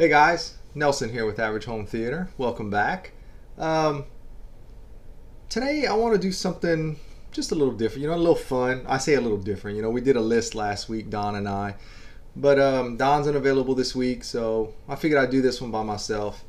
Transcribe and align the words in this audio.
Hey 0.00 0.08
guys, 0.08 0.56
Nelson 0.74 1.10
here 1.10 1.26
with 1.26 1.38
Average 1.38 1.66
Home 1.66 1.84
Theater. 1.84 2.30
Welcome 2.38 2.70
back. 2.70 3.12
Um, 3.58 4.06
today 5.50 5.84
I 5.84 5.92
want 5.92 6.14
to 6.14 6.18
do 6.18 6.32
something 6.32 6.98
just 7.32 7.52
a 7.52 7.54
little 7.54 7.74
different, 7.74 8.00
you 8.00 8.08
know, 8.08 8.14
a 8.14 8.16
little 8.16 8.34
fun. 8.34 8.86
I 8.88 8.96
say 8.96 9.12
a 9.12 9.20
little 9.20 9.36
different. 9.36 9.76
You 9.76 9.82
know, 9.82 9.90
we 9.90 10.00
did 10.00 10.16
a 10.16 10.20
list 10.22 10.54
last 10.54 10.88
week, 10.88 11.10
Don 11.10 11.34
and 11.34 11.46
I, 11.46 11.74
but 12.34 12.58
um, 12.58 12.96
Don's 12.96 13.28
unavailable 13.28 13.74
this 13.74 13.94
week, 13.94 14.24
so 14.24 14.72
I 14.88 14.96
figured 14.96 15.22
I'd 15.22 15.28
do 15.28 15.42
this 15.42 15.60
one 15.60 15.70
by 15.70 15.82
myself. 15.82 16.44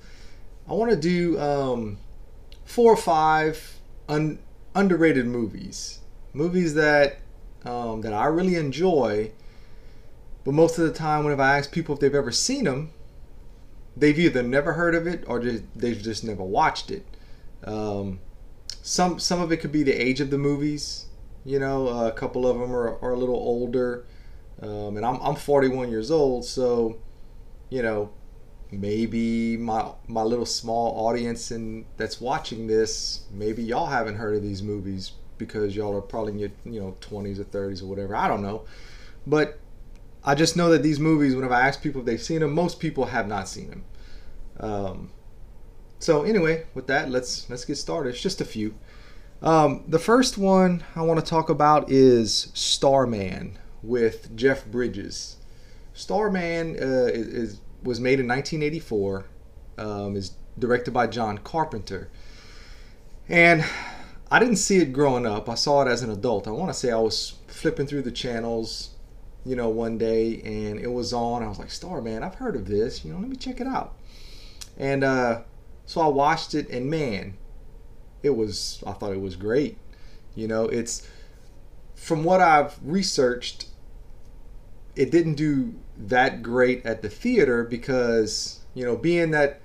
I 0.65 0.71
want 0.71 0.91
to 0.91 0.95
do 0.95 1.37
um, 1.37 1.97
four 2.63 2.93
or 2.93 2.95
five 2.95 3.81
un- 4.07 4.39
underrated 4.75 5.25
movies, 5.25 5.99
movies 6.31 6.73
that 6.75 7.17
um, 7.65 7.99
that 7.99 8.13
I 8.13 8.27
really 8.27 8.55
enjoy. 8.55 9.33
But 10.45 10.53
most 10.53 10.79
of 10.79 10.85
the 10.85 10.93
time, 10.93 11.25
whenever 11.25 11.41
I 11.41 11.57
ask 11.57 11.69
people 11.69 11.95
if 11.95 11.99
they've 11.99 12.15
ever 12.15 12.31
seen 12.31 12.63
them, 12.63 12.93
they've 13.95 14.17
either 14.17 14.43
never 14.43 14.73
heard 14.73 14.95
of 14.95 15.07
it 15.07 15.23
or 15.27 15.39
just, 15.39 15.63
they've 15.75 16.01
just 16.01 16.23
never 16.23 16.43
watched 16.43 16.91
it. 16.91 17.05
Um, 17.63 18.19
some 18.81 19.19
some 19.19 19.41
of 19.41 19.51
it 19.51 19.57
could 19.57 19.71
be 19.71 19.83
the 19.83 19.93
age 19.93 20.19
of 20.19 20.29
the 20.29 20.37
movies. 20.37 21.05
You 21.45 21.59
know, 21.59 21.87
a 21.87 22.11
couple 22.11 22.47
of 22.47 22.59
them 22.59 22.73
are, 22.73 22.99
are 22.99 23.13
a 23.13 23.17
little 23.17 23.35
older, 23.35 24.05
um, 24.61 24.97
and 24.97 25.05
I'm 25.05 25.19
I'm 25.21 25.35
41 25.35 25.89
years 25.89 26.11
old, 26.11 26.45
so 26.45 26.97
you 27.69 27.81
know 27.81 28.11
maybe 28.71 29.57
my 29.57 29.91
my 30.07 30.23
little 30.23 30.45
small 30.45 31.07
audience 31.07 31.51
and 31.51 31.85
that's 31.97 32.21
watching 32.21 32.67
this, 32.67 33.25
maybe 33.31 33.61
y'all 33.63 33.87
haven't 33.87 34.15
heard 34.15 34.35
of 34.35 34.41
these 34.41 34.63
movies 34.63 35.11
because 35.37 35.75
y'all 35.75 35.95
are 35.95 36.01
probably 36.01 36.33
in 36.33 36.39
your 36.39 36.51
you 36.65 36.79
know 36.79 36.95
20s 37.01 37.39
or 37.39 37.43
30s 37.43 37.81
or 37.81 37.87
whatever. 37.87 38.15
I 38.15 38.27
don't 38.27 38.41
know, 38.41 38.63
but 39.27 39.59
I 40.23 40.35
just 40.35 40.55
know 40.55 40.69
that 40.69 40.83
these 40.83 40.99
movies, 40.99 41.35
whenever 41.35 41.53
I 41.53 41.67
ask 41.67 41.81
people 41.81 42.01
if 42.01 42.05
they've 42.05 42.21
seen 42.21 42.41
them, 42.41 42.53
most 42.53 42.79
people 42.79 43.05
have 43.05 43.27
not 43.27 43.47
seen 43.47 43.69
them. 43.69 43.83
Um, 44.59 45.11
so 45.99 46.23
anyway, 46.23 46.65
with 46.73 46.87
that, 46.87 47.09
let's 47.09 47.49
let's 47.49 47.65
get 47.65 47.75
started. 47.75 48.09
It's 48.09 48.21
just 48.21 48.41
a 48.41 48.45
few. 48.45 48.75
Um, 49.41 49.83
the 49.87 49.99
first 49.99 50.37
one 50.37 50.83
I 50.95 51.01
want 51.01 51.19
to 51.19 51.25
talk 51.25 51.49
about 51.49 51.89
is 51.89 52.51
Starman 52.53 53.57
with 53.81 54.35
Jeff 54.35 54.65
Bridges. 54.65 55.37
Starman 55.93 56.75
uh, 56.75 57.07
is, 57.07 57.27
is 57.27 57.61
was 57.83 57.99
made 57.99 58.19
in 58.19 58.27
1984. 58.27 59.25
Um, 59.77 60.15
is 60.15 60.35
directed 60.59 60.91
by 60.91 61.07
John 61.07 61.39
Carpenter, 61.39 62.09
and 63.27 63.65
I 64.29 64.37
didn't 64.37 64.57
see 64.57 64.77
it 64.77 64.93
growing 64.93 65.25
up. 65.25 65.49
I 65.49 65.55
saw 65.55 65.81
it 65.81 65.87
as 65.87 66.03
an 66.03 66.11
adult. 66.11 66.47
I 66.47 66.51
want 66.51 66.69
to 66.69 66.77
say 66.77 66.91
I 66.91 66.99
was 66.99 67.35
flipping 67.47 67.87
through 67.87 68.03
the 68.03 68.11
channels 68.11 68.91
you 69.45 69.55
know, 69.55 69.69
one 69.69 69.97
day 69.97 70.41
and 70.43 70.79
it 70.79 70.91
was 70.91 71.13
on. 71.13 71.43
I 71.43 71.47
was 71.47 71.59
like, 71.59 71.71
Starman, 71.71 72.23
I've 72.23 72.35
heard 72.35 72.55
of 72.55 72.67
this. 72.67 73.03
You 73.03 73.13
know, 73.13 73.19
let 73.19 73.29
me 73.29 73.35
check 73.35 73.59
it 73.59 73.67
out. 73.67 73.95
And 74.77 75.03
uh, 75.03 75.41
so 75.85 76.01
I 76.01 76.07
watched 76.07 76.53
it, 76.53 76.69
and 76.69 76.89
man, 76.89 77.35
it 78.23 78.31
was. 78.31 78.83
I 78.85 78.93
thought 78.93 79.13
it 79.13 79.21
was 79.21 79.35
great. 79.35 79.77
You 80.35 80.47
know, 80.47 80.65
it's 80.65 81.07
from 81.95 82.23
what 82.23 82.41
I've 82.41 82.79
researched, 82.83 83.67
it 84.95 85.11
didn't 85.11 85.35
do 85.35 85.75
that 85.97 86.41
great 86.41 86.85
at 86.85 87.01
the 87.01 87.09
theater 87.09 87.63
because 87.63 88.61
you 88.73 88.85
know, 88.85 88.95
being 88.95 89.31
that 89.31 89.61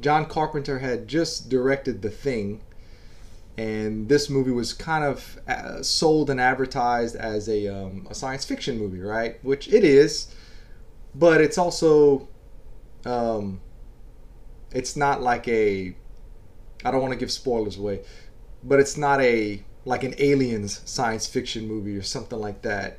John 0.00 0.26
Carpenter 0.26 0.80
had 0.80 1.06
just 1.06 1.48
directed 1.48 2.02
The 2.02 2.10
Thing 2.10 2.60
and 3.58 4.08
this 4.08 4.30
movie 4.30 4.50
was 4.50 4.72
kind 4.72 5.04
of 5.04 5.38
uh, 5.46 5.82
sold 5.82 6.30
and 6.30 6.40
advertised 6.40 7.16
as 7.16 7.48
a, 7.48 7.68
um, 7.68 8.06
a 8.10 8.14
science 8.14 8.44
fiction 8.44 8.78
movie, 8.78 9.00
right? 9.00 9.42
Which 9.44 9.68
it 9.68 9.84
is, 9.84 10.34
but 11.14 11.40
it's 11.40 11.58
also 11.58 12.28
um, 13.04 13.60
it's 14.70 14.96
not 14.96 15.22
like 15.22 15.46
a 15.48 15.94
I 16.84 16.90
don't 16.90 17.00
want 17.00 17.12
to 17.12 17.18
give 17.18 17.30
spoilers 17.30 17.76
away, 17.76 18.00
but 18.64 18.80
it's 18.80 18.96
not 18.96 19.20
a 19.20 19.62
like 19.84 20.04
an 20.04 20.14
aliens 20.18 20.80
science 20.84 21.26
fiction 21.26 21.66
movie 21.66 21.96
or 21.96 22.02
something 22.02 22.38
like 22.38 22.62
that. 22.62 22.98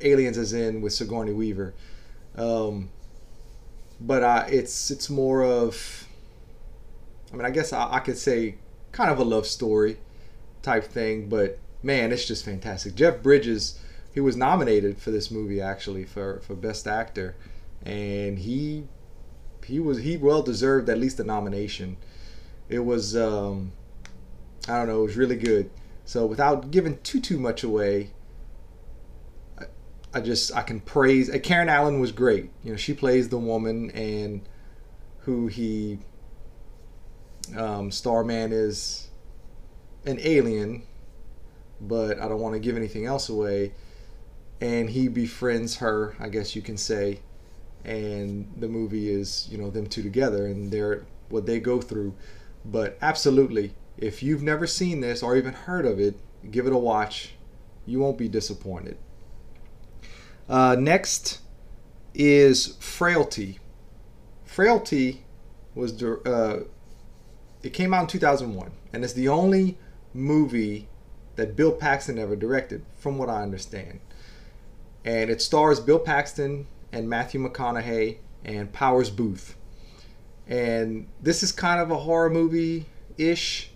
Aliens 0.00 0.38
as 0.38 0.52
in 0.52 0.80
with 0.80 0.92
Sigourney 0.92 1.32
Weaver. 1.32 1.74
Um, 2.36 2.90
but 4.00 4.22
uh, 4.22 4.44
it's 4.48 4.90
it's 4.90 5.10
more 5.10 5.44
of 5.44 6.06
I 7.32 7.36
mean 7.36 7.44
I 7.44 7.50
guess 7.50 7.72
I, 7.72 7.94
I 7.94 7.98
could 8.00 8.16
say 8.16 8.56
kind 8.92 9.10
of 9.10 9.18
a 9.18 9.24
love 9.24 9.46
story 9.46 9.98
type 10.62 10.84
thing, 10.84 11.28
but 11.28 11.58
man, 11.82 12.12
it's 12.12 12.24
just 12.24 12.44
fantastic. 12.44 12.94
Jeff 12.94 13.22
Bridges, 13.22 13.78
he 14.12 14.20
was 14.20 14.36
nominated 14.36 15.00
for 15.00 15.10
this 15.10 15.30
movie 15.30 15.60
actually 15.60 16.04
for 16.04 16.40
for 16.40 16.54
best 16.54 16.86
actor, 16.86 17.36
and 17.84 18.38
he 18.38 18.84
he 19.64 19.78
was 19.78 19.98
he 19.98 20.16
well 20.16 20.42
deserved 20.42 20.88
at 20.88 20.98
least 20.98 21.20
a 21.20 21.24
nomination. 21.24 21.96
It 22.68 22.80
was 22.80 23.16
um, 23.16 23.72
I 24.68 24.78
don't 24.78 24.88
know, 24.88 25.00
it 25.00 25.06
was 25.06 25.16
really 25.16 25.36
good. 25.36 25.70
So 26.04 26.26
without 26.26 26.70
giving 26.70 26.98
too 27.02 27.20
too 27.20 27.38
much 27.38 27.62
away, 27.62 28.10
I, 29.58 29.64
I 30.14 30.20
just 30.20 30.54
I 30.54 30.62
can 30.62 30.80
praise. 30.80 31.30
Karen 31.42 31.68
Allen 31.68 32.00
was 32.00 32.12
great. 32.12 32.50
You 32.64 32.72
know, 32.72 32.76
she 32.76 32.94
plays 32.94 33.28
the 33.28 33.38
woman 33.38 33.90
and 33.90 34.42
who 35.20 35.48
he 35.48 35.98
um, 37.56 37.90
Starman 37.90 38.52
is 38.52 39.08
an 40.06 40.18
alien, 40.22 40.82
but 41.80 42.20
I 42.20 42.28
don't 42.28 42.40
want 42.40 42.54
to 42.54 42.60
give 42.60 42.76
anything 42.76 43.06
else 43.06 43.28
away. 43.28 43.72
And 44.60 44.90
he 44.90 45.08
befriends 45.08 45.76
her, 45.76 46.16
I 46.18 46.28
guess 46.28 46.56
you 46.56 46.62
can 46.62 46.76
say. 46.76 47.20
And 47.84 48.52
the 48.56 48.68
movie 48.68 49.08
is, 49.10 49.48
you 49.50 49.58
know, 49.58 49.70
them 49.70 49.86
two 49.86 50.02
together 50.02 50.46
and 50.46 50.70
they're 50.70 51.06
what 51.28 51.46
they 51.46 51.60
go 51.60 51.80
through. 51.80 52.14
But 52.64 52.98
absolutely, 53.00 53.74
if 53.96 54.22
you've 54.22 54.42
never 54.42 54.66
seen 54.66 55.00
this 55.00 55.22
or 55.22 55.36
even 55.36 55.52
heard 55.52 55.86
of 55.86 56.00
it, 56.00 56.18
give 56.50 56.66
it 56.66 56.72
a 56.72 56.78
watch. 56.78 57.34
You 57.86 58.00
won't 58.00 58.18
be 58.18 58.28
disappointed. 58.28 58.98
Uh, 60.48 60.76
next 60.78 61.40
is 62.14 62.76
Frailty. 62.80 63.58
Frailty 64.44 65.24
was 65.74 66.02
uh, 66.02 66.64
it 67.62 67.70
came 67.70 67.92
out 67.92 68.02
in 68.02 68.06
2001, 68.08 68.70
and 68.92 69.04
it's 69.04 69.12
the 69.12 69.28
only 69.28 69.78
movie 70.14 70.88
that 71.36 71.56
Bill 71.56 71.72
Paxton 71.72 72.18
ever 72.18 72.36
directed, 72.36 72.84
from 72.96 73.18
what 73.18 73.28
I 73.28 73.42
understand. 73.42 74.00
And 75.04 75.30
it 75.30 75.40
stars 75.40 75.80
Bill 75.80 75.98
Paxton 75.98 76.66
and 76.92 77.08
Matthew 77.08 77.40
McConaughey 77.40 78.18
and 78.44 78.72
Powers 78.72 79.10
Boothe. 79.10 79.50
And 80.46 81.06
this 81.22 81.42
is 81.42 81.52
kind 81.52 81.80
of 81.80 81.90
a 81.90 81.98
horror 81.98 82.30
movie 82.30 82.86
ish. 83.16 83.70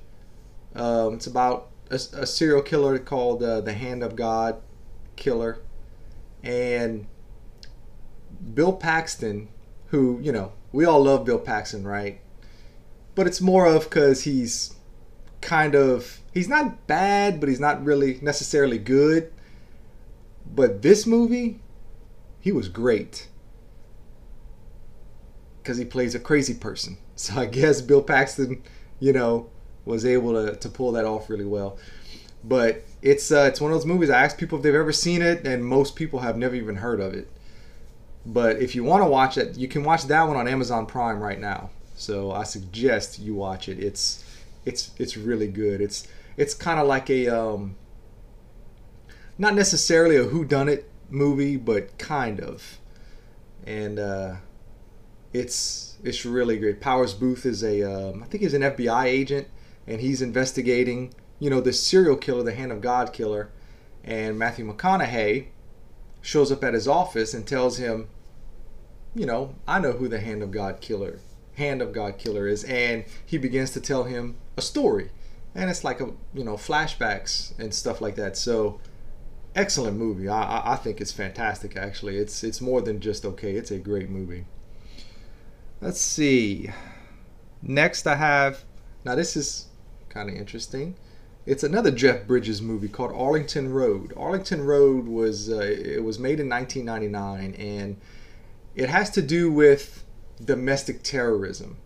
Um, 0.74 1.14
it's 1.14 1.26
about 1.26 1.68
a, 1.90 1.94
a, 1.94 2.26
serial 2.26 2.62
killer 2.62 2.98
called 2.98 3.42
uh, 3.42 3.60
the 3.60 3.74
Hand 3.74 4.02
of 4.02 4.16
God 4.16 4.60
Killer. 5.16 5.58
And 6.42 7.06
Bill 8.54 8.72
Paxton, 8.72 9.48
who, 9.88 10.18
you 10.22 10.32
know, 10.32 10.52
we 10.72 10.86
all 10.86 11.04
love 11.04 11.26
Bill 11.26 11.38
Paxton, 11.38 11.86
right? 11.86 12.20
But 13.14 13.26
it's 13.26 13.40
more 13.40 13.66
of 13.66 13.84
because 13.84 14.22
he's 14.22 14.74
kind 15.40 15.74
of 15.74 16.20
he's 16.32 16.48
not 16.48 16.86
bad, 16.86 17.40
but 17.40 17.48
he's 17.48 17.60
not 17.60 17.84
really 17.84 18.18
necessarily 18.22 18.78
good. 18.78 19.32
But 20.54 20.82
this 20.82 21.06
movie, 21.06 21.60
he 22.40 22.52
was 22.52 22.68
great 22.68 23.28
because 25.62 25.78
he 25.78 25.84
plays 25.84 26.14
a 26.14 26.20
crazy 26.20 26.54
person. 26.54 26.98
So 27.14 27.38
I 27.38 27.46
guess 27.46 27.80
Bill 27.82 28.02
Paxton, 28.02 28.64
you 28.98 29.12
know, 29.12 29.48
was 29.84 30.04
able 30.04 30.32
to, 30.32 30.56
to 30.56 30.68
pull 30.68 30.90
that 30.92 31.04
off 31.04 31.30
really 31.30 31.44
well. 31.44 31.78
But 32.42 32.84
it's 33.00 33.30
uh, 33.30 33.44
it's 33.48 33.60
one 33.60 33.70
of 33.70 33.76
those 33.76 33.86
movies. 33.86 34.10
I 34.10 34.24
ask 34.24 34.38
people 34.38 34.58
if 34.58 34.64
they've 34.64 34.74
ever 34.74 34.92
seen 34.92 35.22
it, 35.22 35.46
and 35.46 35.64
most 35.64 35.94
people 35.94 36.20
have 36.20 36.36
never 36.36 36.56
even 36.56 36.76
heard 36.76 36.98
of 37.00 37.14
it. 37.14 37.28
But 38.26 38.60
if 38.60 38.74
you 38.74 38.82
want 38.82 39.04
to 39.04 39.08
watch 39.08 39.36
it, 39.36 39.56
you 39.56 39.68
can 39.68 39.84
watch 39.84 40.04
that 40.04 40.26
one 40.26 40.36
on 40.36 40.48
Amazon 40.48 40.86
Prime 40.86 41.20
right 41.20 41.38
now. 41.38 41.70
So 42.02 42.32
I 42.32 42.42
suggest 42.42 43.20
you 43.20 43.36
watch 43.36 43.68
it. 43.68 43.78
It's 43.78 44.24
it's 44.64 44.90
it's 44.98 45.16
really 45.16 45.46
good. 45.46 45.80
It's 45.80 46.08
it's 46.36 46.52
kind 46.52 46.80
of 46.80 46.88
like 46.88 47.08
a 47.08 47.28
um, 47.28 47.76
not 49.38 49.54
necessarily 49.54 50.16
a 50.16 50.24
who 50.24 50.44
done 50.44 50.68
it 50.68 50.90
movie, 51.08 51.56
but 51.56 51.98
kind 51.98 52.40
of. 52.40 52.80
And 53.64 54.00
uh, 54.00 54.34
it's 55.32 55.96
it's 56.02 56.26
really 56.26 56.58
great. 56.58 56.80
Powers 56.80 57.14
Boothe 57.14 57.46
is 57.46 57.62
a 57.62 57.84
um, 57.84 58.24
I 58.24 58.26
think 58.26 58.42
he's 58.42 58.54
an 58.54 58.62
FBI 58.62 59.04
agent, 59.04 59.46
and 59.86 60.00
he's 60.00 60.20
investigating 60.20 61.14
you 61.38 61.50
know 61.50 61.60
this 61.60 61.80
serial 61.80 62.16
killer, 62.16 62.42
the 62.42 62.52
Hand 62.52 62.72
of 62.72 62.80
God 62.80 63.12
killer, 63.12 63.50
and 64.02 64.36
Matthew 64.36 64.66
McConaughey 64.68 65.46
shows 66.20 66.50
up 66.50 66.64
at 66.64 66.74
his 66.74 66.88
office 66.88 67.32
and 67.32 67.46
tells 67.46 67.78
him, 67.78 68.08
you 69.14 69.24
know, 69.24 69.54
I 69.68 69.78
know 69.78 69.92
who 69.92 70.08
the 70.08 70.18
Hand 70.18 70.42
of 70.42 70.50
God 70.50 70.80
killer 70.80 71.20
hand 71.54 71.82
of 71.82 71.92
God 71.92 72.18
killer 72.18 72.46
is, 72.46 72.64
and 72.64 73.04
he 73.24 73.38
begins 73.38 73.72
to 73.72 73.80
tell 73.80 74.04
him 74.04 74.36
a 74.56 74.62
story, 74.62 75.10
and 75.54 75.70
it's 75.70 75.84
like 75.84 76.00
a 76.00 76.10
you 76.34 76.44
know 76.44 76.56
flashbacks 76.56 77.58
and 77.58 77.74
stuff 77.74 78.00
like 78.00 78.16
that. 78.16 78.36
So 78.36 78.80
excellent 79.54 79.96
movie. 79.96 80.28
I, 80.28 80.72
I 80.72 80.76
think 80.76 81.00
it's 81.00 81.12
fantastic. 81.12 81.76
Actually, 81.76 82.16
it's 82.16 82.42
it's 82.44 82.60
more 82.60 82.80
than 82.80 83.00
just 83.00 83.24
okay. 83.24 83.54
It's 83.54 83.70
a 83.70 83.78
great 83.78 84.10
movie. 84.10 84.46
let's 85.80 86.00
see. 86.00 86.70
Next, 87.62 88.06
I 88.06 88.16
have. 88.16 88.64
Now, 89.04 89.14
this 89.14 89.36
is 89.36 89.66
kind 90.08 90.28
of 90.28 90.36
interesting. 90.36 90.96
It's 91.44 91.64
another 91.64 91.90
Jeff 91.90 92.26
Bridges 92.26 92.62
movie 92.62 92.88
called 92.88 93.12
Arlington 93.12 93.72
Road. 93.72 94.12
Arlington 94.16 94.64
Road 94.64 95.06
was 95.06 95.50
uh, 95.50 95.58
it 95.58 96.04
was 96.04 96.18
made 96.18 96.38
in 96.40 96.48
1999, 96.48 97.54
and 97.54 97.96
it 98.74 98.88
has 98.88 99.10
to 99.10 99.22
do 99.22 99.50
with 99.50 100.04
domestic 100.44 101.02
terrorism. 101.02 101.76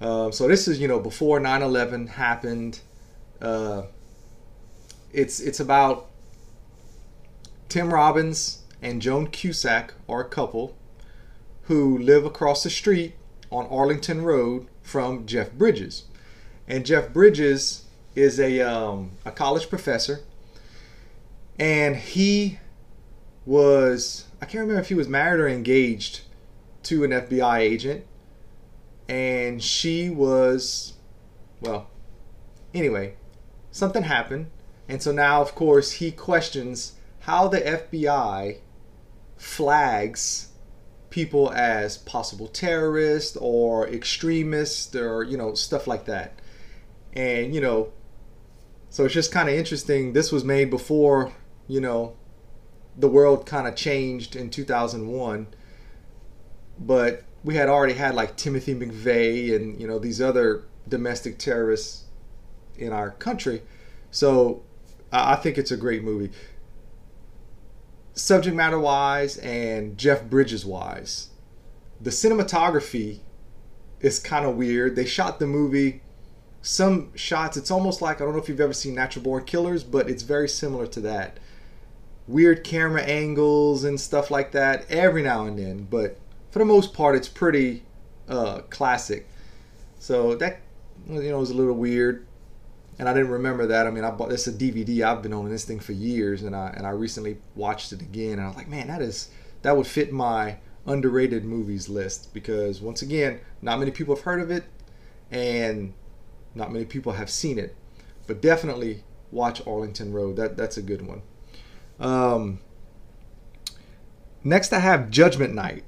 Uh, 0.00 0.30
so 0.30 0.46
this 0.46 0.68
is 0.68 0.78
you 0.80 0.88
know 0.88 0.98
before 0.98 1.40
9/11 1.40 2.08
happened. 2.10 2.80
Uh, 3.40 3.82
it's 5.12 5.40
it's 5.40 5.60
about 5.60 6.06
Tim 7.68 7.92
Robbins 7.92 8.62
and 8.82 9.00
Joan 9.02 9.28
Cusack 9.28 9.94
are 10.08 10.20
a 10.20 10.28
couple 10.28 10.76
who 11.62 11.98
live 11.98 12.24
across 12.24 12.62
the 12.62 12.70
street 12.70 13.14
on 13.50 13.66
Arlington 13.66 14.22
Road 14.22 14.66
from 14.82 15.26
Jeff 15.26 15.52
Bridges. 15.52 16.04
And 16.68 16.86
Jeff 16.86 17.12
Bridges 17.12 17.84
is 18.14 18.38
a, 18.38 18.60
um, 18.60 19.12
a 19.24 19.32
college 19.32 19.68
professor. 19.68 20.20
And 21.58 21.96
he 21.96 22.58
was, 23.44 24.26
I 24.40 24.46
can't 24.46 24.62
remember 24.62 24.80
if 24.80 24.88
he 24.88 24.94
was 24.94 25.08
married 25.08 25.40
or 25.40 25.48
engaged 25.48 26.20
to 26.86 27.04
an 27.04 27.10
FBI 27.10 27.58
agent. 27.58 28.04
And 29.08 29.62
she 29.62 30.10
was, 30.10 30.94
well, 31.60 31.88
anyway, 32.74 33.14
something 33.70 34.02
happened. 34.02 34.50
And 34.88 35.02
so 35.02 35.12
now, 35.12 35.40
of 35.40 35.54
course, 35.54 35.92
he 35.92 36.10
questions 36.10 36.92
how 37.20 37.48
the 37.48 37.60
FBI 37.60 38.58
flags 39.36 40.48
people 41.10 41.50
as 41.52 41.98
possible 41.98 42.46
terrorists 42.46 43.36
or 43.40 43.88
extremists 43.88 44.94
or 44.94 45.22
you 45.22 45.36
know 45.36 45.54
stuff 45.54 45.86
like 45.86 46.04
that 46.04 46.40
and 47.14 47.54
you 47.54 47.60
know 47.60 47.90
so 48.90 49.04
it's 49.04 49.14
just 49.14 49.32
kind 49.32 49.48
of 49.48 49.54
interesting 49.54 50.12
this 50.12 50.30
was 50.30 50.44
made 50.44 50.68
before 50.68 51.32
you 51.68 51.80
know 51.80 52.14
the 52.96 53.08
world 53.08 53.46
kind 53.46 53.66
of 53.66 53.74
changed 53.74 54.36
in 54.36 54.50
2001 54.50 55.46
but 56.78 57.22
we 57.44 57.54
had 57.54 57.68
already 57.68 57.94
had 57.94 58.14
like 58.14 58.36
timothy 58.36 58.74
mcveigh 58.74 59.54
and 59.54 59.80
you 59.80 59.86
know 59.86 59.98
these 59.98 60.20
other 60.20 60.64
domestic 60.88 61.38
terrorists 61.38 62.04
in 62.76 62.92
our 62.92 63.10
country 63.10 63.62
so 64.10 64.62
i 65.12 65.34
think 65.36 65.56
it's 65.58 65.70
a 65.70 65.76
great 65.76 66.02
movie 66.02 66.30
subject 68.16 68.56
matter 68.56 68.78
wise 68.78 69.36
and 69.38 69.96
Jeff 69.96 70.24
Bridges 70.24 70.64
wise. 70.64 71.28
The 72.00 72.10
cinematography 72.10 73.20
is 74.00 74.18
kind 74.18 74.44
of 74.44 74.56
weird. 74.56 74.96
They 74.96 75.04
shot 75.04 75.38
the 75.38 75.46
movie 75.46 76.00
some 76.62 77.14
shots 77.14 77.56
it's 77.56 77.70
almost 77.70 78.02
like 78.02 78.20
I 78.20 78.24
don't 78.24 78.32
know 78.32 78.42
if 78.42 78.48
you've 78.48 78.60
ever 78.60 78.72
seen 78.72 78.96
Natural 78.96 79.22
Born 79.22 79.44
Killers, 79.44 79.84
but 79.84 80.10
it's 80.10 80.24
very 80.24 80.48
similar 80.48 80.88
to 80.88 81.00
that. 81.02 81.38
Weird 82.26 82.64
camera 82.64 83.02
angles 83.02 83.84
and 83.84 84.00
stuff 84.00 84.32
like 84.32 84.50
that 84.50 84.84
every 84.90 85.22
now 85.22 85.44
and 85.46 85.56
then, 85.56 85.86
but 85.88 86.18
for 86.56 86.60
the 86.60 86.64
most 86.64 86.94
part 86.94 87.14
it's 87.14 87.28
pretty 87.28 87.82
uh, 88.30 88.62
classic. 88.70 89.28
So 89.98 90.36
that 90.36 90.62
you 91.06 91.28
know 91.28 91.38
was 91.38 91.50
a 91.50 91.54
little 91.54 91.74
weird 91.74 92.26
and 92.98 93.10
I 93.10 93.12
didn't 93.12 93.28
remember 93.28 93.66
that. 93.66 93.86
I 93.86 93.90
mean, 93.90 94.04
I 94.04 94.10
bought 94.10 94.30
this 94.30 94.46
a 94.46 94.52
DVD. 94.52 95.02
I've 95.02 95.20
been 95.20 95.34
owning 95.34 95.52
this 95.52 95.66
thing 95.66 95.80
for 95.80 95.92
years, 95.92 96.44
and 96.44 96.56
I 96.56 96.72
and 96.74 96.86
I 96.86 96.90
recently 96.90 97.36
watched 97.54 97.92
it 97.92 98.00
again, 98.00 98.38
and 98.38 98.40
I 98.40 98.46
was 98.46 98.56
like, 98.56 98.68
man, 98.68 98.86
that 98.86 99.02
is 99.02 99.28
that 99.60 99.76
would 99.76 99.86
fit 99.86 100.14
my 100.14 100.56
underrated 100.86 101.44
movies 101.44 101.90
list 101.90 102.32
because 102.32 102.80
once 102.80 103.02
again, 103.02 103.40
not 103.60 103.78
many 103.78 103.90
people 103.90 104.14
have 104.14 104.24
heard 104.24 104.40
of 104.40 104.50
it, 104.50 104.64
and 105.30 105.92
not 106.54 106.72
many 106.72 106.86
people 106.86 107.12
have 107.12 107.28
seen 107.28 107.58
it, 107.58 107.76
but 108.26 108.40
definitely 108.40 109.04
watch 109.30 109.60
Arlington 109.66 110.10
Road. 110.10 110.36
That 110.36 110.56
that's 110.56 110.78
a 110.78 110.82
good 110.82 111.06
one. 111.06 111.20
Um, 112.00 112.60
next, 114.42 114.72
I 114.72 114.78
have 114.78 115.10
Judgment 115.10 115.54
Night. 115.54 115.84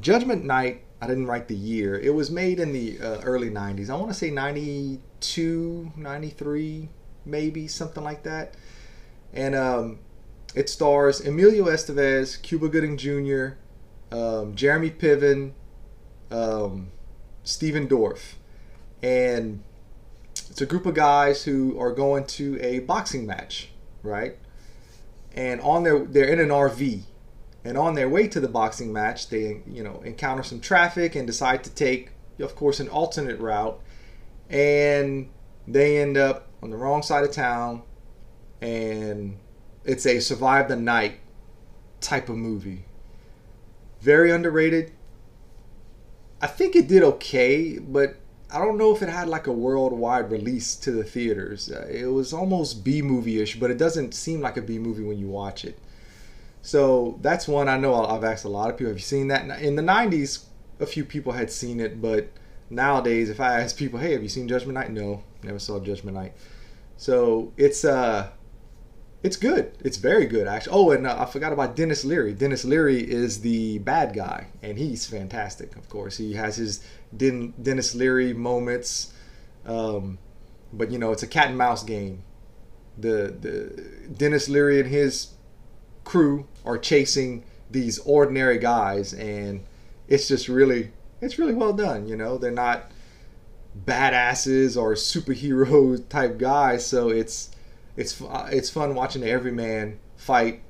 Judgment 0.00 0.44
Night. 0.44 0.82
I 1.00 1.06
didn't 1.06 1.26
write 1.26 1.48
the 1.48 1.56
year. 1.56 1.98
It 1.98 2.14
was 2.14 2.30
made 2.30 2.58
in 2.58 2.72
the 2.72 2.98
uh, 2.98 3.20
early 3.22 3.50
'90s. 3.50 3.90
I 3.90 3.96
want 3.96 4.08
to 4.08 4.14
say 4.14 4.30
92, 4.30 5.92
93, 5.96 6.88
maybe 7.26 7.68
something 7.68 8.02
like 8.02 8.22
that. 8.22 8.54
And 9.32 9.54
um, 9.54 9.98
it 10.54 10.70
stars 10.70 11.20
Emilio 11.20 11.66
Estevez, 11.66 12.40
Cuba 12.40 12.68
Gooding 12.68 12.96
Jr., 12.96 13.56
um, 14.10 14.54
Jeremy 14.54 14.90
Piven, 14.90 15.52
um, 16.30 16.90
Stephen 17.42 17.88
Dorff, 17.88 18.34
and 19.02 19.62
it's 20.50 20.60
a 20.60 20.66
group 20.66 20.86
of 20.86 20.94
guys 20.94 21.44
who 21.44 21.78
are 21.78 21.92
going 21.92 22.24
to 22.26 22.60
a 22.60 22.78
boxing 22.80 23.26
match, 23.26 23.70
right? 24.02 24.36
And 25.34 25.60
on 25.60 25.82
their 25.82 26.04
they're 26.04 26.28
in 26.28 26.38
an 26.38 26.48
RV, 26.48 27.02
and 27.64 27.78
on 27.78 27.94
their 27.94 28.08
way 28.08 28.28
to 28.28 28.40
the 28.40 28.48
boxing 28.48 28.92
match, 28.92 29.28
they 29.28 29.62
you 29.66 29.82
know 29.82 30.02
encounter 30.04 30.42
some 30.42 30.60
traffic 30.60 31.14
and 31.14 31.26
decide 31.26 31.64
to 31.64 31.70
take, 31.70 32.10
of 32.38 32.54
course, 32.54 32.78
an 32.78 32.88
alternate 32.88 33.40
route. 33.40 33.80
And 34.50 35.30
they 35.66 36.00
end 36.00 36.16
up 36.18 36.48
on 36.62 36.70
the 36.70 36.76
wrong 36.76 37.02
side 37.02 37.24
of 37.24 37.32
town. 37.32 37.82
And 38.60 39.38
it's 39.84 40.06
a 40.06 40.20
survive 40.20 40.68
the 40.68 40.76
night 40.76 41.20
type 42.00 42.28
of 42.28 42.36
movie. 42.36 42.84
Very 44.00 44.30
underrated. 44.30 44.92
I 46.40 46.46
think 46.46 46.76
it 46.76 46.88
did 46.88 47.02
okay 47.02 47.78
but 47.78 48.16
i 48.50 48.58
don't 48.58 48.76
know 48.76 48.94
if 48.94 49.00
it 49.00 49.08
had 49.08 49.28
like 49.28 49.46
a 49.46 49.52
worldwide 49.52 50.30
release 50.30 50.76
to 50.76 50.90
the 50.90 51.02
theaters. 51.02 51.70
Uh, 51.70 51.86
it 51.90 52.06
was 52.06 52.34
almost 52.34 52.84
b 52.84 53.00
movie-ish 53.00 53.58
but 53.58 53.70
it 53.70 53.78
doesn't 53.78 54.12
seem 54.12 54.40
like 54.40 54.58
a 54.58 54.62
b 54.62 54.78
movie 54.78 55.04
when 55.04 55.18
you 55.18 55.28
watch 55.28 55.64
it 55.64 55.78
so 56.64 57.18
that's 57.20 57.46
one 57.46 57.68
i 57.68 57.76
know 57.76 58.04
i've 58.06 58.24
asked 58.24 58.44
a 58.44 58.48
lot 58.48 58.68
of 58.70 58.76
people 58.76 58.90
have 58.90 58.98
you 58.98 59.02
seen 59.02 59.28
that 59.28 59.48
in 59.60 59.76
the 59.76 59.82
90s 59.82 60.44
a 60.80 60.86
few 60.86 61.04
people 61.04 61.32
had 61.32 61.50
seen 61.50 61.78
it 61.78 62.02
but 62.02 62.28
nowadays, 62.70 63.30
if 63.30 63.40
I 63.40 63.60
ask 63.60 63.76
people, 63.76 63.98
"Hey, 63.98 64.12
have 64.12 64.22
you 64.22 64.28
seen 64.28 64.48
Judgment 64.48 64.74
Night?" 64.74 64.90
No, 64.90 65.22
never 65.42 65.58
saw 65.58 65.80
Judgment 65.80 66.16
Night. 66.16 66.34
So 66.96 67.52
it's 67.56 67.84
uh, 67.84 68.30
it's 69.22 69.36
good. 69.36 69.72
It's 69.84 69.96
very 69.96 70.26
good 70.26 70.46
actually. 70.46 70.72
Oh, 70.74 70.90
and 70.90 71.06
uh, 71.06 71.16
I 71.18 71.26
forgot 71.26 71.52
about 71.52 71.76
Denis 71.76 72.04
Leary. 72.04 72.32
Denis 72.32 72.64
Leary 72.64 73.00
is 73.00 73.40
the 73.40 73.78
bad 73.78 74.14
guy, 74.14 74.48
and 74.62 74.78
he's 74.78 75.06
fantastic. 75.06 75.76
Of 75.76 75.88
course, 75.88 76.16
he 76.16 76.34
has 76.34 76.56
his 76.56 76.84
Den- 77.16 77.54
Denis 77.60 77.94
Leary 77.94 78.32
moments. 78.32 79.12
Um, 79.64 80.18
but 80.72 80.90
you 80.90 80.98
know, 80.98 81.12
it's 81.12 81.22
a 81.22 81.28
cat 81.28 81.48
and 81.48 81.58
mouse 81.58 81.82
game. 81.82 82.22
The 82.98 83.34
the 83.40 84.08
Denis 84.08 84.48
Leary 84.48 84.80
and 84.80 84.88
his 84.88 85.28
crew 86.04 86.46
are 86.64 86.78
chasing 86.78 87.44
these 87.70 87.98
ordinary 88.00 88.58
guys, 88.58 89.12
and 89.12 89.64
it's 90.08 90.28
just 90.28 90.48
really 90.48 90.92
it's 91.20 91.38
really 91.38 91.54
well 91.54 91.72
done. 91.72 92.06
You 92.06 92.16
know, 92.16 92.38
they're 92.38 92.50
not 92.50 92.90
badasses 93.84 94.80
or 94.80 94.94
superhero 94.94 96.08
type 96.08 96.38
guys, 96.38 96.86
so 96.86 97.08
it's 97.08 97.50
it's 97.96 98.20
it's 98.50 98.70
fun 98.70 98.94
watching 98.94 99.22
the 99.22 99.30
everyman 99.30 99.98
fight 100.16 100.62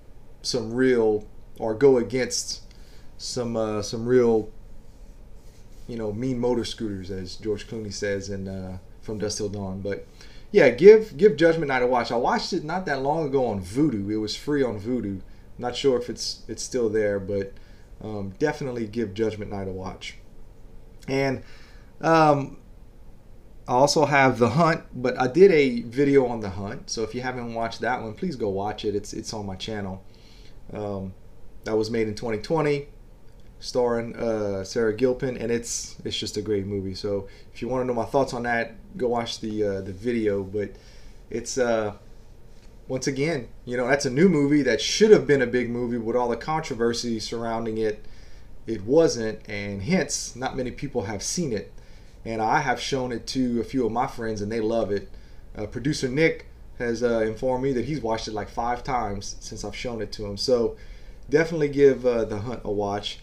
some 0.42 0.72
real 0.74 1.26
or 1.58 1.74
go 1.74 1.96
against 1.98 2.62
some 3.18 3.56
uh, 3.56 3.82
some 3.82 4.06
real 4.06 4.50
you 5.86 5.96
know 5.96 6.12
mean 6.12 6.38
motor 6.38 6.64
scooters 6.64 7.10
as 7.10 7.36
George 7.36 7.66
Clooney 7.68 7.92
says 7.92 8.30
in 8.30 8.48
uh, 8.48 8.78
From 9.02 9.18
Dusk 9.18 9.38
Till 9.38 9.48
Dawn. 9.48 9.80
But 9.80 10.06
yeah, 10.54 10.70
give 10.70 11.16
give 11.16 11.34
Judgment 11.34 11.66
Night 11.66 11.82
a 11.82 11.86
watch. 11.88 12.12
I 12.12 12.16
watched 12.16 12.52
it 12.52 12.62
not 12.62 12.86
that 12.86 13.02
long 13.02 13.26
ago 13.26 13.46
on 13.46 13.60
Vudu. 13.60 14.08
It 14.08 14.18
was 14.18 14.36
free 14.36 14.62
on 14.62 14.78
Vudu. 14.78 15.20
Not 15.58 15.74
sure 15.74 16.00
if 16.00 16.08
it's 16.08 16.42
it's 16.46 16.62
still 16.62 16.88
there, 16.88 17.18
but 17.18 17.54
um, 18.00 18.34
definitely 18.38 18.86
give 18.86 19.14
Judgment 19.14 19.50
Night 19.50 19.66
a 19.66 19.72
watch. 19.72 20.14
And 21.08 21.42
um, 22.00 22.58
I 23.66 23.72
also 23.72 24.06
have 24.06 24.38
The 24.38 24.50
Hunt, 24.50 24.84
but 24.94 25.20
I 25.20 25.26
did 25.26 25.50
a 25.50 25.82
video 25.82 26.24
on 26.28 26.38
The 26.38 26.50
Hunt. 26.50 26.88
So 26.88 27.02
if 27.02 27.16
you 27.16 27.22
haven't 27.22 27.52
watched 27.52 27.80
that 27.80 28.00
one, 28.00 28.14
please 28.14 28.36
go 28.36 28.48
watch 28.48 28.84
it. 28.84 28.94
It's 28.94 29.12
it's 29.12 29.34
on 29.34 29.46
my 29.46 29.56
channel. 29.56 30.04
Um, 30.72 31.14
that 31.64 31.76
was 31.76 31.90
made 31.90 32.06
in 32.06 32.14
2020, 32.14 32.86
starring 33.64 34.14
uh, 34.16 34.62
Sarah 34.64 34.94
Gilpin, 34.94 35.36
and 35.38 35.50
it's 35.50 35.96
it's 36.04 36.16
just 36.16 36.36
a 36.36 36.42
great 36.42 36.66
movie. 36.66 36.94
So 36.94 37.28
if 37.52 37.62
you 37.62 37.68
want 37.68 37.82
to 37.82 37.86
know 37.86 37.94
my 37.94 38.04
thoughts 38.04 38.34
on 38.34 38.42
that, 38.44 38.74
go 38.96 39.08
watch 39.08 39.40
the 39.40 39.64
uh, 39.64 39.80
the 39.80 39.92
video. 39.92 40.42
But 40.42 40.70
it's 41.30 41.56
uh, 41.58 41.94
once 42.88 43.06
again, 43.06 43.48
you 43.64 43.76
know, 43.76 43.88
that's 43.88 44.04
a 44.04 44.10
new 44.10 44.28
movie 44.28 44.62
that 44.62 44.80
should 44.80 45.10
have 45.10 45.26
been 45.26 45.42
a 45.42 45.46
big 45.46 45.70
movie 45.70 45.98
with 45.98 46.16
all 46.16 46.28
the 46.28 46.36
controversy 46.36 47.18
surrounding 47.18 47.78
it 47.78 48.04
it 48.66 48.82
wasn't, 48.84 49.40
and 49.48 49.82
hence 49.82 50.34
not 50.34 50.56
many 50.56 50.70
people 50.70 51.02
have 51.02 51.22
seen 51.22 51.52
it. 51.52 51.72
And 52.24 52.40
I 52.40 52.60
have 52.60 52.80
shown 52.80 53.12
it 53.12 53.26
to 53.28 53.60
a 53.60 53.64
few 53.64 53.84
of 53.84 53.92
my 53.92 54.06
friends, 54.06 54.40
and 54.40 54.50
they 54.50 54.60
love 54.60 54.90
it. 54.90 55.10
Uh, 55.56 55.66
Producer 55.66 56.08
Nick 56.08 56.46
has 56.78 57.02
uh, 57.02 57.20
informed 57.20 57.62
me 57.62 57.72
that 57.74 57.84
he's 57.84 58.00
watched 58.00 58.26
it 58.26 58.32
like 58.32 58.48
five 58.48 58.82
times 58.82 59.36
since 59.40 59.64
I've 59.64 59.76
shown 59.76 60.00
it 60.00 60.10
to 60.12 60.24
him. 60.24 60.36
So 60.36 60.76
definitely 61.28 61.68
give 61.68 62.06
uh, 62.06 62.24
The 62.24 62.38
Hunt 62.38 62.62
a 62.64 62.72
watch. 62.72 63.20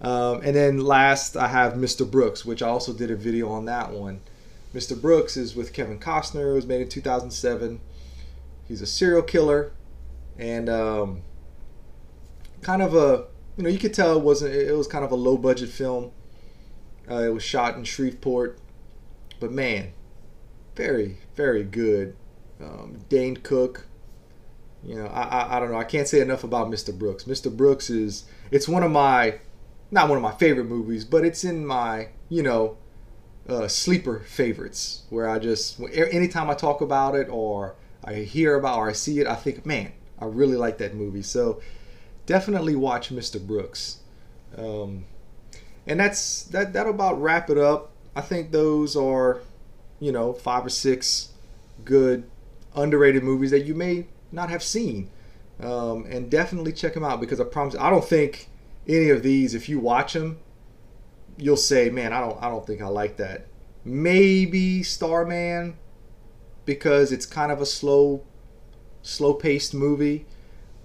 Um, 0.00 0.40
and 0.42 0.54
then 0.54 0.78
last, 0.84 1.36
I 1.36 1.48
have 1.48 1.74
Mr. 1.74 2.08
Brooks, 2.08 2.44
which 2.44 2.62
I 2.62 2.68
also 2.68 2.92
did 2.92 3.10
a 3.10 3.16
video 3.16 3.48
on 3.50 3.64
that 3.64 3.90
one. 3.90 4.20
Mr. 4.74 5.00
Brooks 5.00 5.36
is 5.36 5.56
with 5.56 5.72
Kevin 5.72 5.98
Costner. 5.98 6.50
It 6.50 6.54
was 6.54 6.66
made 6.66 6.80
in 6.82 6.88
2007. 6.88 7.80
He's 8.66 8.82
a 8.82 8.86
serial 8.86 9.22
killer, 9.22 9.72
and 10.38 10.68
um, 10.68 11.22
kind 12.60 12.82
of 12.82 12.94
a 12.94 13.26
you 13.56 13.64
know 13.64 13.70
you 13.70 13.78
could 13.78 13.94
tell 13.94 14.16
it 14.16 14.22
wasn't 14.22 14.54
it 14.54 14.76
was 14.76 14.86
kind 14.86 15.04
of 15.04 15.10
a 15.10 15.16
low 15.16 15.36
budget 15.36 15.70
film. 15.70 16.12
Uh, 17.10 17.22
it 17.22 17.32
was 17.32 17.42
shot 17.42 17.76
in 17.76 17.84
Shreveport, 17.84 18.58
but 19.40 19.50
man, 19.50 19.92
very 20.76 21.16
very 21.34 21.64
good. 21.64 22.14
Um, 22.60 22.98
Dane 23.08 23.38
Cook, 23.38 23.86
you 24.84 24.96
know 24.96 25.06
I, 25.06 25.22
I 25.22 25.56
I 25.56 25.60
don't 25.60 25.72
know 25.72 25.78
I 25.78 25.84
can't 25.84 26.06
say 26.06 26.20
enough 26.20 26.44
about 26.44 26.68
Mr. 26.68 26.96
Brooks. 26.96 27.24
Mr. 27.24 27.54
Brooks 27.54 27.88
is 27.88 28.26
it's 28.50 28.68
one 28.68 28.82
of 28.82 28.90
my 28.90 29.38
not 29.90 30.08
one 30.08 30.16
of 30.16 30.22
my 30.22 30.32
favorite 30.32 30.66
movies, 30.66 31.04
but 31.04 31.24
it's 31.24 31.44
in 31.44 31.66
my 31.66 32.08
you 32.28 32.42
know 32.42 32.76
uh, 33.48 33.66
sleeper 33.68 34.20
favorites 34.20 35.02
where 35.10 35.28
I 35.28 35.38
just 35.38 35.80
anytime 35.92 36.50
I 36.50 36.54
talk 36.54 36.80
about 36.80 37.14
it 37.14 37.28
or 37.30 37.74
I 38.04 38.14
hear 38.14 38.54
about 38.54 38.78
or 38.78 38.88
I 38.88 38.92
see 38.92 39.20
it, 39.20 39.26
I 39.26 39.34
think, 39.34 39.66
man, 39.66 39.92
I 40.18 40.26
really 40.26 40.56
like 40.56 40.78
that 40.78 40.94
movie. 40.94 41.22
So 41.22 41.60
definitely 42.26 42.74
watch 42.76 43.10
Mr. 43.10 43.44
Brooks. 43.44 43.98
Um, 44.56 45.04
and 45.86 46.00
that's 46.00 46.44
that. 46.44 46.72
That'll 46.72 46.92
about 46.94 47.20
wrap 47.20 47.50
it 47.50 47.58
up. 47.58 47.90
I 48.14 48.20
think 48.20 48.50
those 48.50 48.96
are, 48.96 49.40
you 50.00 50.12
know, 50.12 50.32
five 50.32 50.64
or 50.66 50.70
six 50.70 51.30
good 51.84 52.24
underrated 52.74 53.22
movies 53.22 53.50
that 53.50 53.64
you 53.64 53.74
may 53.74 54.06
not 54.32 54.50
have 54.50 54.62
seen. 54.62 55.10
Um, 55.60 56.06
and 56.08 56.30
definitely 56.30 56.72
check 56.72 56.94
them 56.94 57.04
out 57.04 57.20
because 57.20 57.40
I 57.40 57.44
promise 57.44 57.74
I 57.78 57.90
don't 57.90 58.04
think 58.04 58.48
any 58.88 59.10
of 59.10 59.22
these, 59.22 59.54
if 59.54 59.68
you 59.68 59.78
watch 59.78 60.14
them, 60.14 60.38
you'll 61.36 61.56
say, 61.56 61.90
"Man, 61.90 62.12
I 62.12 62.20
don't, 62.20 62.42
I 62.42 62.48
don't 62.48 62.66
think 62.66 62.82
I 62.82 62.86
like 62.88 63.16
that." 63.18 63.46
Maybe 63.84 64.82
Starman, 64.82 65.76
because 66.64 67.12
it's 67.12 67.26
kind 67.26 67.50
of 67.52 67.60
a 67.60 67.66
slow, 67.66 68.24
slow-paced 69.02 69.72
movie, 69.74 70.26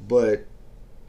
but 0.08 0.46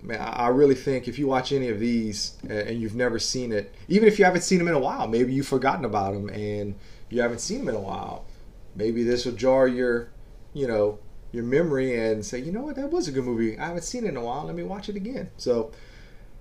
man, 0.02 0.20
I 0.20 0.48
really 0.48 0.74
think 0.74 1.08
if 1.08 1.18
you 1.18 1.26
watch 1.26 1.52
any 1.52 1.68
of 1.68 1.78
these 1.78 2.36
and 2.48 2.80
you've 2.80 2.94
never 2.94 3.18
seen 3.18 3.52
it, 3.52 3.74
even 3.88 4.08
if 4.08 4.18
you 4.18 4.24
haven't 4.24 4.42
seen 4.42 4.58
them 4.58 4.68
in 4.68 4.74
a 4.74 4.78
while, 4.78 5.08
maybe 5.08 5.32
you've 5.32 5.46
forgotten 5.46 5.84
about 5.84 6.12
them 6.12 6.28
and 6.28 6.74
you 7.08 7.20
haven't 7.20 7.40
seen 7.40 7.58
them 7.60 7.68
in 7.68 7.74
a 7.74 7.80
while, 7.80 8.26
maybe 8.74 9.02
this 9.02 9.24
will 9.24 9.32
jar 9.32 9.68
your, 9.68 10.08
you 10.52 10.66
know, 10.66 10.98
your 11.32 11.44
memory 11.44 11.96
and 11.96 12.24
say, 12.24 12.38
you 12.38 12.52
know 12.52 12.62
what, 12.62 12.76
that 12.76 12.90
was 12.90 13.08
a 13.08 13.12
good 13.12 13.24
movie. 13.24 13.58
I 13.58 13.66
haven't 13.66 13.84
seen 13.84 14.04
it 14.04 14.08
in 14.08 14.16
a 14.16 14.22
while. 14.22 14.44
Let 14.44 14.54
me 14.54 14.62
watch 14.62 14.88
it 14.88 14.96
again. 14.96 15.30
So, 15.36 15.72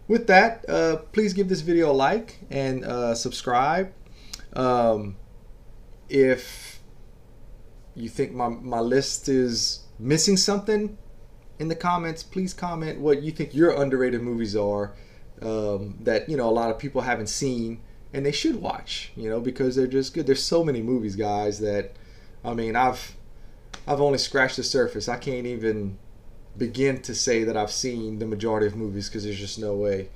with 0.08 0.28
that, 0.28 0.68
uh, 0.70 0.98
please 1.12 1.34
give 1.34 1.50
this 1.50 1.62
video 1.62 1.92
a 1.92 1.94
like 1.94 2.40
and 2.50 2.84
uh, 2.84 3.16
subscribe. 3.16 3.94
Um, 4.54 5.16
if 6.10 6.80
you 7.96 8.10
think 8.10 8.34
my, 8.34 8.50
my 8.50 8.80
list 8.80 9.30
is 9.30 9.84
missing 10.00 10.38
something 10.38 10.98
in 11.60 11.68
the 11.68 11.76
comments, 11.76 12.24
please 12.24 12.54
comment 12.54 13.00
what 13.00 13.22
you 13.22 13.32
think 13.32 13.54
your 13.54 13.72
underrated 13.72 14.22
movies 14.22 14.56
are 14.56 14.94
um, 15.42 15.98
that 16.02 16.30
you 16.30 16.38
know 16.38 16.50
a 16.50 16.52
lot 16.52 16.70
of 16.70 16.80
people 16.80 17.02
haven't 17.02 17.28
seen 17.28 17.82
and 18.14 18.26
they 18.26 18.32
should 18.32 18.62
watch. 18.62 19.12
You 19.16 19.30
know 19.30 19.40
because 19.40 19.76
they're 19.76 19.88
just 19.88 20.14
good. 20.14 20.26
There's 20.26 20.44
so 20.44 20.64
many 20.64 20.82
movies, 20.82 21.16
guys. 21.16 21.60
That 21.60 21.96
I 22.44 22.54
mean, 22.54 22.76
I've 22.76 23.16
I've 23.88 24.02
only 24.02 24.18
scratched 24.18 24.58
the 24.58 24.64
surface. 24.64 25.08
I 25.08 25.18
can't 25.18 25.46
even 25.48 25.98
begin 26.58 27.02
to 27.02 27.16
say 27.16 27.44
that 27.44 27.58
I've 27.58 27.72
seen 27.72 28.20
the 28.20 28.26
majority 28.26 28.68
of 28.68 28.76
movies 28.76 29.10
because 29.10 29.24
there's 29.24 29.40
just 29.40 29.60
no 29.60 29.76
way. 29.76 30.10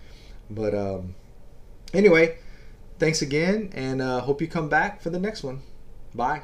But 0.50 0.74
um, 0.75 1.15
anyway, 1.94 2.38
thanks 3.00 3.22
again, 3.22 3.72
and 3.74 4.01
uh, 4.01 4.22
hope 4.22 4.41
you 4.41 4.48
come 4.48 4.70
back 4.70 5.01
for 5.01 5.10
the 5.10 5.20
next 5.20 5.44
one. 5.44 5.62
Bye. 6.13 6.44